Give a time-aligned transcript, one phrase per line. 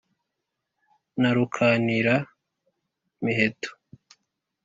[1.21, 3.69] na rukanira-miheto,